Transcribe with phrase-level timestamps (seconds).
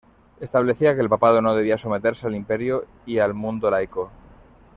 [0.39, 4.09] Establecía que el Papado no debía someterse al Imperio y al mundo laico.